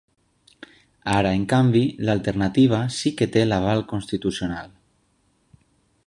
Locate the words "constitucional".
3.93-4.73